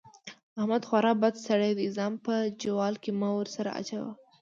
[0.59, 4.11] احمد خورا بد سړی دی؛ ځان په جوال کې مه ور سره اچوه.